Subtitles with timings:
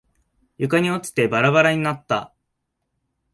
[0.57, 2.33] 床に落ちてバラバラになった。